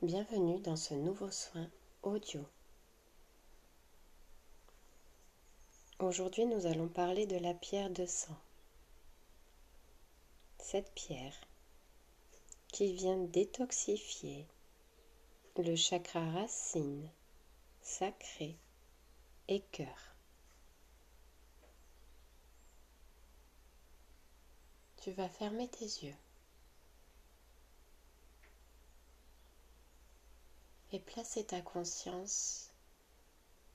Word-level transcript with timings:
Bienvenue 0.00 0.60
dans 0.60 0.76
ce 0.76 0.94
nouveau 0.94 1.28
soin 1.32 1.68
audio. 2.04 2.40
Aujourd'hui, 5.98 6.46
nous 6.46 6.66
allons 6.66 6.86
parler 6.86 7.26
de 7.26 7.36
la 7.36 7.52
pierre 7.52 7.90
de 7.90 8.06
sang. 8.06 8.38
Cette 10.60 10.94
pierre 10.94 11.34
qui 12.68 12.92
vient 12.92 13.18
détoxifier 13.18 14.46
le 15.56 15.74
chakra 15.74 16.30
racine, 16.30 17.10
sacré 17.82 18.56
et 19.48 19.62
cœur. 19.72 20.14
Tu 25.02 25.10
vas 25.10 25.28
fermer 25.28 25.66
tes 25.66 25.86
yeux. 25.86 26.14
Et 30.92 31.00
placer 31.00 31.44
ta 31.44 31.60
conscience 31.60 32.70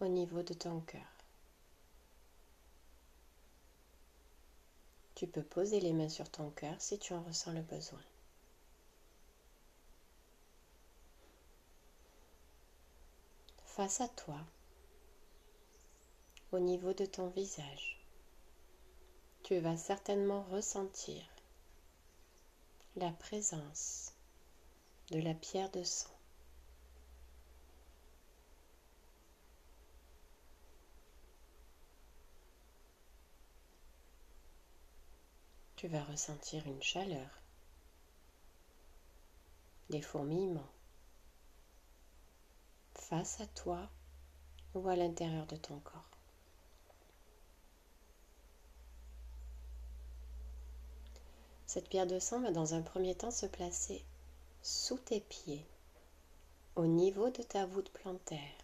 au 0.00 0.06
niveau 0.06 0.42
de 0.42 0.54
ton 0.54 0.80
cœur. 0.80 1.00
Tu 5.14 5.26
peux 5.26 5.42
poser 5.42 5.80
les 5.80 5.92
mains 5.92 6.08
sur 6.08 6.30
ton 6.30 6.50
cœur 6.50 6.80
si 6.80 6.98
tu 6.98 7.12
en 7.12 7.22
ressens 7.22 7.52
le 7.52 7.62
besoin. 7.62 8.00
Face 13.66 14.00
à 14.00 14.08
toi, 14.08 14.38
au 16.52 16.58
niveau 16.58 16.92
de 16.92 17.06
ton 17.06 17.28
visage, 17.28 18.00
tu 19.42 19.58
vas 19.58 19.76
certainement 19.76 20.42
ressentir 20.44 21.22
la 22.96 23.10
présence 23.10 24.12
de 25.10 25.20
la 25.20 25.34
pierre 25.34 25.70
de 25.70 25.82
sang. 25.82 26.19
Tu 35.80 35.88
vas 35.88 36.04
ressentir 36.04 36.66
une 36.66 36.82
chaleur, 36.82 37.30
des 39.88 40.02
fourmillements 40.02 40.68
face 42.92 43.40
à 43.40 43.46
toi 43.46 43.88
ou 44.74 44.86
à 44.90 44.94
l'intérieur 44.94 45.46
de 45.46 45.56
ton 45.56 45.78
corps. 45.78 46.18
Cette 51.66 51.88
pierre 51.88 52.06
de 52.06 52.18
sang 52.18 52.42
va 52.42 52.50
dans 52.50 52.74
un 52.74 52.82
premier 52.82 53.14
temps 53.14 53.30
se 53.30 53.46
placer 53.46 54.04
sous 54.60 54.98
tes 54.98 55.20
pieds, 55.20 55.64
au 56.76 56.84
niveau 56.84 57.30
de 57.30 57.42
ta 57.42 57.64
voûte 57.64 57.88
plantaire, 57.88 58.58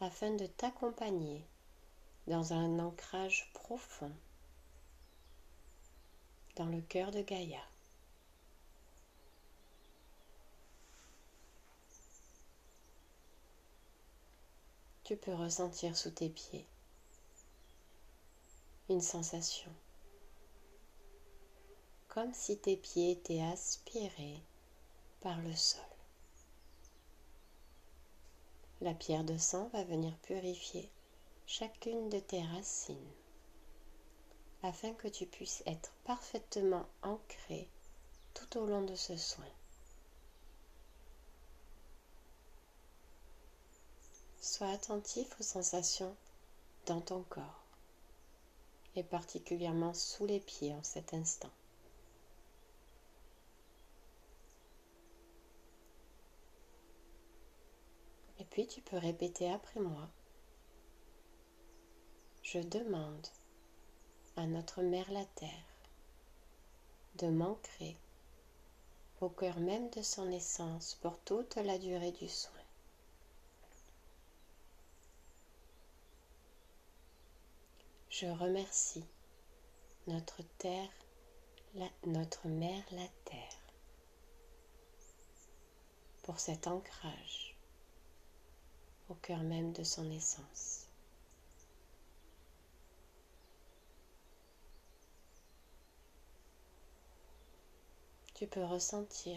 afin 0.00 0.34
de 0.34 0.46
t'accompagner 0.46 1.46
dans 2.26 2.52
un 2.52 2.80
ancrage 2.80 3.52
profond 3.54 4.10
dans 6.58 6.66
le 6.66 6.80
cœur 6.80 7.12
de 7.12 7.22
Gaïa. 7.22 7.62
Tu 15.04 15.16
peux 15.16 15.34
ressentir 15.34 15.96
sous 15.96 16.10
tes 16.10 16.28
pieds 16.28 16.66
une 18.90 19.00
sensation, 19.00 19.70
comme 22.08 22.34
si 22.34 22.58
tes 22.58 22.76
pieds 22.76 23.12
étaient 23.12 23.42
aspirés 23.42 24.42
par 25.20 25.38
le 25.42 25.54
sol. 25.54 25.80
La 28.80 28.94
pierre 28.94 29.24
de 29.24 29.38
sang 29.38 29.70
va 29.72 29.84
venir 29.84 30.16
purifier 30.18 30.90
chacune 31.46 32.08
de 32.08 32.18
tes 32.18 32.42
racines 32.42 32.96
afin 34.62 34.92
que 34.94 35.08
tu 35.08 35.26
puisses 35.26 35.62
être 35.66 35.92
parfaitement 36.04 36.86
ancré 37.02 37.68
tout 38.34 38.58
au 38.58 38.66
long 38.66 38.82
de 38.82 38.94
ce 38.94 39.16
soin. 39.16 39.48
Sois 44.40 44.70
attentif 44.70 45.28
aux 45.38 45.44
sensations 45.44 46.16
dans 46.86 47.00
ton 47.00 47.22
corps 47.24 47.64
et 48.96 49.02
particulièrement 49.02 49.94
sous 49.94 50.26
les 50.26 50.40
pieds 50.40 50.74
en 50.74 50.82
cet 50.82 51.14
instant. 51.14 51.50
Et 58.40 58.44
puis 58.44 58.66
tu 58.66 58.80
peux 58.80 58.98
répéter 58.98 59.50
après 59.50 59.80
moi. 59.80 60.08
Je 62.42 62.60
demande 62.60 63.26
à 64.38 64.46
notre 64.46 64.82
mère 64.82 65.10
la 65.10 65.24
terre, 65.24 65.50
de 67.16 67.26
m'ancrer 67.26 67.96
au 69.20 69.28
cœur 69.28 69.58
même 69.58 69.90
de 69.90 70.00
son 70.00 70.30
essence 70.30 70.94
pour 71.02 71.18
toute 71.18 71.56
la 71.56 71.76
durée 71.76 72.12
du 72.12 72.28
soin. 72.28 72.52
Je 78.10 78.26
remercie 78.26 79.04
notre 80.06 80.44
terre, 80.58 80.90
notre 82.06 82.46
mère 82.46 82.84
la 82.92 83.08
terre, 83.24 83.60
pour 86.22 86.38
cet 86.38 86.68
ancrage 86.68 87.56
au 89.08 89.14
cœur 89.14 89.40
même 89.40 89.72
de 89.72 89.82
son 89.82 90.08
essence. 90.12 90.87
Tu 98.38 98.46
peux 98.46 98.62
ressentir 98.62 99.36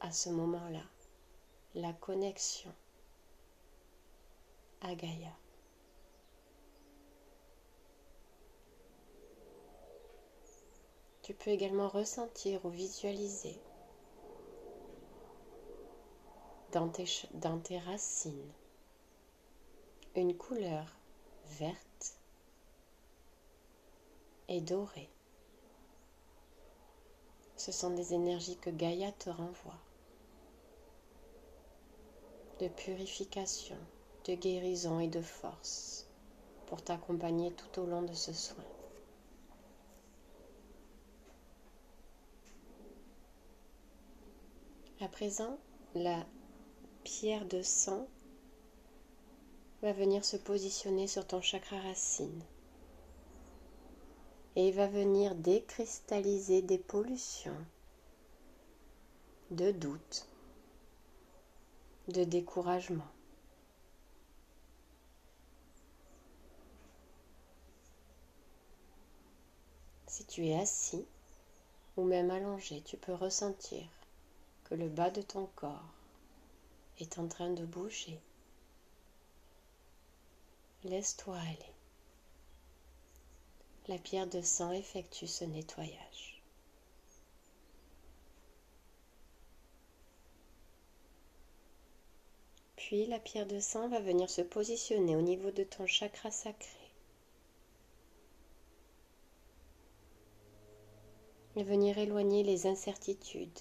à 0.00 0.10
ce 0.10 0.30
moment-là 0.30 0.80
la 1.74 1.92
connexion 1.92 2.72
à 4.80 4.94
Gaïa. 4.94 5.36
Tu 11.20 11.34
peux 11.34 11.50
également 11.50 11.88
ressentir 11.88 12.64
ou 12.64 12.70
visualiser 12.70 13.60
dans 16.72 16.88
tes, 16.88 17.04
dans 17.34 17.58
tes 17.58 17.78
racines 17.78 18.52
une 20.16 20.34
couleur 20.34 20.86
verte 21.58 22.18
et 24.48 24.62
dorée. 24.62 25.13
Ce 27.64 27.72
sont 27.72 27.94
des 27.94 28.12
énergies 28.12 28.58
que 28.58 28.68
Gaïa 28.68 29.10
te 29.12 29.30
renvoie. 29.30 29.80
De 32.60 32.68
purification, 32.68 33.78
de 34.26 34.34
guérison 34.34 35.00
et 35.00 35.08
de 35.08 35.22
force 35.22 36.06
pour 36.66 36.82
t'accompagner 36.82 37.52
tout 37.52 37.80
au 37.80 37.86
long 37.86 38.02
de 38.02 38.12
ce 38.12 38.34
soin. 38.34 38.62
À 45.00 45.08
présent, 45.08 45.56
la 45.94 46.26
pierre 47.02 47.46
de 47.46 47.62
sang 47.62 48.06
va 49.80 49.94
venir 49.94 50.22
se 50.22 50.36
positionner 50.36 51.06
sur 51.06 51.26
ton 51.26 51.40
chakra 51.40 51.80
racine 51.80 52.42
et 54.56 54.68
il 54.68 54.74
va 54.74 54.86
venir 54.86 55.34
décristalliser 55.34 56.62
des 56.62 56.78
pollutions 56.78 57.56
de 59.50 59.72
doute, 59.72 60.26
de 62.08 62.24
découragement. 62.24 63.06
Si 70.06 70.24
tu 70.24 70.46
es 70.46 70.58
assis 70.58 71.04
ou 71.96 72.04
même 72.04 72.30
allongé, 72.30 72.80
tu 72.82 72.96
peux 72.96 73.14
ressentir 73.14 73.84
que 74.64 74.74
le 74.74 74.88
bas 74.88 75.10
de 75.10 75.22
ton 75.22 75.46
corps 75.56 75.92
est 77.00 77.18
en 77.18 77.26
train 77.26 77.50
de 77.50 77.64
bouger. 77.64 78.20
Laisse-toi 80.84 81.36
aller 81.36 81.73
la 83.88 83.98
pierre 83.98 84.26
de 84.26 84.40
sang 84.40 84.72
effectue 84.72 85.26
ce 85.26 85.44
nettoyage. 85.44 86.42
Puis 92.76 93.06
la 93.06 93.18
pierre 93.18 93.46
de 93.46 93.60
sang 93.60 93.88
va 93.88 94.00
venir 94.00 94.28
se 94.30 94.42
positionner 94.42 95.16
au 95.16 95.22
niveau 95.22 95.50
de 95.50 95.64
ton 95.64 95.86
chakra 95.86 96.30
sacré. 96.30 96.78
Et 101.56 101.62
venir 101.62 101.98
éloigner 101.98 102.42
les 102.42 102.66
incertitudes, 102.66 103.60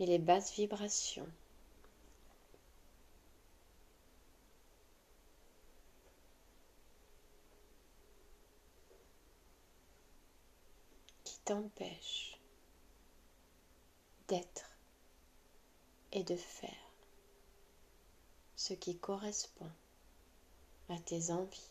et 0.00 0.06
les 0.06 0.18
basses 0.18 0.54
vibrations. 0.54 1.28
Qui 11.42 11.52
t'empêchent 11.52 12.38
d'être 14.28 14.70
et 16.12 16.22
de 16.22 16.36
faire 16.36 16.70
ce 18.56 18.74
qui 18.74 18.96
correspond 18.98 19.70
à 20.88 20.98
tes 20.98 21.30
envies. 21.30 21.70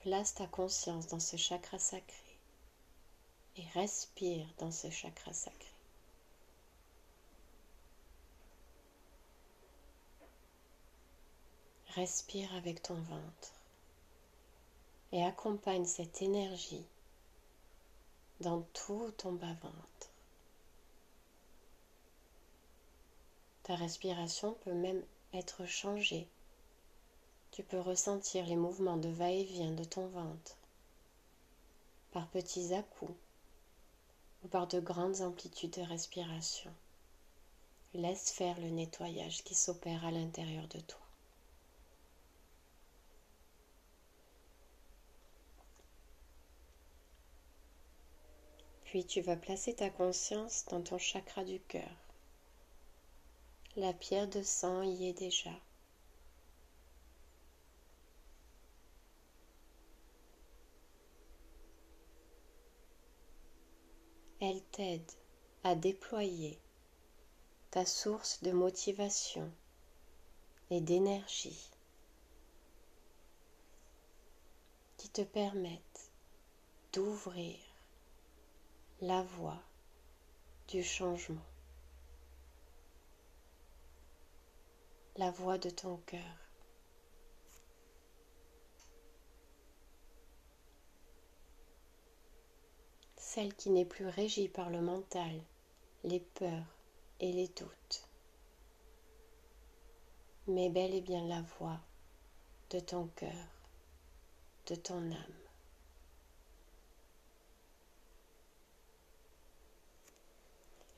Place 0.00 0.34
ta 0.34 0.46
conscience 0.46 1.06
dans 1.08 1.20
ce 1.20 1.36
chakra 1.36 1.78
sacré 1.78 2.38
et 3.56 3.66
respire 3.74 4.46
dans 4.58 4.70
ce 4.70 4.90
chakra 4.90 5.32
sacré. 5.32 5.73
Respire 11.94 12.52
avec 12.54 12.82
ton 12.82 12.94
ventre 12.94 13.52
et 15.12 15.22
accompagne 15.22 15.84
cette 15.84 16.22
énergie 16.22 16.84
dans 18.40 18.62
tout 18.72 19.12
ton 19.16 19.32
bas-ventre. 19.32 20.10
Ta 23.62 23.76
respiration 23.76 24.54
peut 24.64 24.74
même 24.74 25.02
être 25.32 25.66
changée 25.66 26.28
tu 27.54 27.62
peux 27.62 27.78
ressentir 27.78 28.44
les 28.46 28.56
mouvements 28.56 28.96
de 28.96 29.08
va-et-vient 29.08 29.70
de 29.70 29.84
ton 29.84 30.08
ventre 30.08 30.56
par 32.10 32.26
petits 32.26 32.74
à-coups 32.74 33.14
ou 34.42 34.48
par 34.48 34.66
de 34.66 34.80
grandes 34.80 35.20
amplitudes 35.20 35.70
de 35.70 35.82
respiration. 35.82 36.72
Laisse 37.94 38.32
faire 38.32 38.58
le 38.60 38.70
nettoyage 38.70 39.44
qui 39.44 39.54
s'opère 39.54 40.04
à 40.04 40.10
l'intérieur 40.10 40.66
de 40.66 40.80
toi. 40.80 41.03
Puis 48.94 49.04
tu 49.04 49.22
vas 49.22 49.34
placer 49.34 49.74
ta 49.74 49.90
conscience 49.90 50.66
dans 50.66 50.80
ton 50.80 50.98
chakra 50.98 51.42
du 51.42 51.58
cœur. 51.58 51.96
La 53.74 53.92
pierre 53.92 54.28
de 54.28 54.40
sang 54.40 54.82
y 54.82 55.08
est 55.08 55.18
déjà. 55.18 55.50
Elle 64.40 64.62
t'aide 64.70 65.10
à 65.64 65.74
déployer 65.74 66.60
ta 67.72 67.84
source 67.84 68.44
de 68.44 68.52
motivation 68.52 69.50
et 70.70 70.80
d'énergie 70.80 71.68
qui 74.98 75.08
te 75.08 75.22
permettent 75.22 76.12
d'ouvrir 76.92 77.63
la 79.06 79.22
voie 79.22 79.60
du 80.68 80.82
changement, 80.82 81.44
la 85.16 85.30
voie 85.30 85.58
de 85.58 85.68
ton 85.68 85.98
cœur. 86.06 86.38
celle 93.16 93.54
qui 93.54 93.70
n'est 93.70 93.84
plus 93.84 94.06
régie 94.06 94.48
par 94.48 94.70
le 94.70 94.80
mental, 94.80 95.42
les 96.04 96.20
peurs 96.20 96.64
et 97.18 97.32
les 97.32 97.48
doutes, 97.48 98.08
mais 100.46 100.70
bel 100.70 100.94
et 100.94 101.00
bien 101.00 101.26
la 101.26 101.42
voix 101.58 101.80
de 102.70 102.78
ton 102.78 103.08
cœur, 103.16 103.48
de 104.66 104.76
ton 104.76 105.10
âme. 105.10 105.43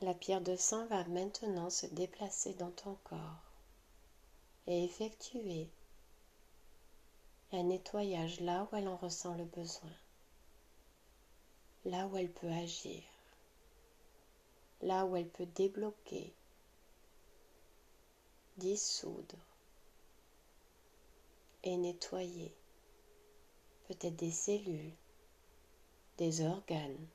La 0.01 0.15
pierre 0.15 0.43
de 0.43 0.57
sang 0.57 0.87
va 0.87 1.05
maintenant 1.05 1.71
se 1.71 1.87
déplacer 1.87 2.55
dans 2.55 2.71
ton 2.71 2.97
corps 3.05 3.53
et 4.67 4.85
effectuer 4.85 5.69
un 7.53 7.63
nettoyage 7.65 8.41
là 8.41 8.69
où 8.71 8.77
elle 8.77 8.89
en 8.89 8.97
ressent 8.97 9.35
le 9.37 9.45
besoin 9.45 9.93
là 11.87 12.09
où 12.09 12.17
elle 12.17 12.31
peut 12.31 12.51
agir, 12.51 13.03
là 14.83 15.07
où 15.07 15.15
elle 15.15 15.29
peut 15.29 15.47
débloquer, 15.47 16.33
dissoudre 18.57 19.39
et 21.63 21.77
nettoyer 21.77 22.53
peut-être 23.87 24.17
des 24.17 24.33
cellules, 24.33 24.93
des 26.19 26.41
organes 26.41 27.07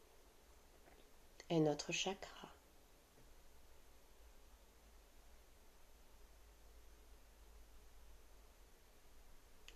et 1.49 1.59
notre 1.59 1.91
chakra. 1.91 2.50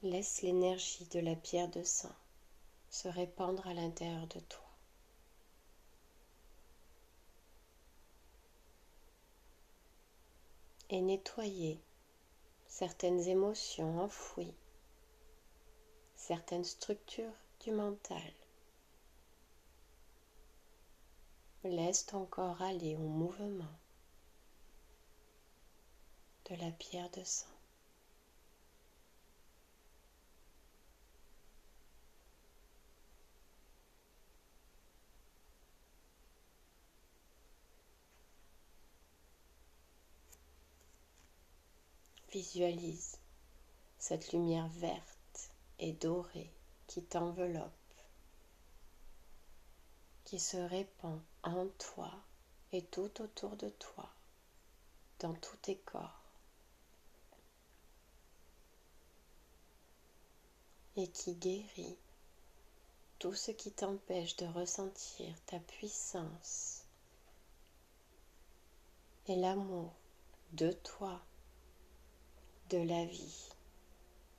Laisse 0.06 0.44
l'énergie 0.44 1.06
de 1.06 1.20
la 1.20 1.36
pierre 1.36 1.68
de 1.68 1.82
sang 1.82 2.16
se 2.92 3.08
répandre 3.08 3.66
à 3.66 3.74
l'intérieur 3.74 4.28
de 4.28 4.40
toi. 4.40 4.62
et 10.92 11.02
nettoyer 11.02 11.82
certaines 12.68 13.22
émotions 13.22 14.00
enfouies, 14.00 14.54
certaines 16.16 16.64
structures 16.64 17.34
du 17.62 17.72
mental. 17.72 18.22
Laisse 21.64 22.06
ton 22.06 22.28
corps 22.28 22.62
aller 22.62 22.96
au 22.96 23.08
mouvement 23.08 23.74
de 26.52 26.56
la 26.58 26.70
pierre 26.70 27.10
de 27.10 27.24
sang. 27.24 27.55
Visualise 42.36 43.18
cette 43.98 44.34
lumière 44.34 44.68
verte 44.68 45.52
et 45.80 45.94
dorée 45.94 46.52
qui 46.86 47.02
t'enveloppe, 47.02 47.72
qui 50.26 50.38
se 50.38 50.58
répand 50.58 51.22
en 51.44 51.66
toi 51.78 52.12
et 52.74 52.82
tout 52.82 53.22
autour 53.22 53.56
de 53.56 53.70
toi, 53.70 54.10
dans 55.20 55.34
tous 55.36 55.56
tes 55.62 55.78
corps, 55.78 56.26
et 60.98 61.08
qui 61.08 61.36
guérit 61.36 61.96
tout 63.18 63.34
ce 63.34 63.52
qui 63.52 63.72
t'empêche 63.72 64.36
de 64.36 64.48
ressentir 64.48 65.34
ta 65.46 65.60
puissance 65.60 66.84
et 69.28 69.38
l'amour 69.38 69.94
de 70.52 70.74
toi 70.74 71.22
de 72.70 72.78
la 72.78 73.06
vie 73.06 73.50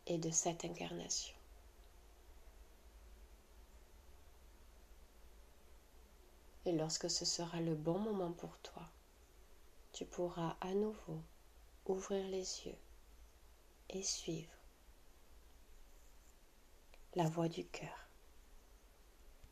et 0.07 0.19
de 0.19 0.31
cette 0.31 0.65
incarnation. 0.65 1.37
Et 6.65 6.73
lorsque 6.73 7.09
ce 7.09 7.25
sera 7.25 7.61
le 7.61 7.77
bon 7.77 7.99
moment 7.99 8.33
pour 8.33 8.59
toi, 8.59 8.83
tu 9.93 10.05
pourras 10.05 10.57
à 10.61 10.75
nouveau 10.75 11.23
ouvrir 11.87 12.27
les 12.29 12.67
yeux 12.67 12.79
et 13.91 14.03
suivre 14.03 14.51
la 17.15 17.29
voie 17.29 17.49
du 17.49 17.65
cœur. 17.65 18.06